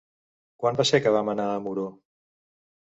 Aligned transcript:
Quan 0.63 0.79
va 0.79 0.87
ser 0.93 1.01
que 1.03 1.13
vam 1.17 1.31
anar 1.35 1.47
a 1.59 1.63
Muro? 1.69 1.87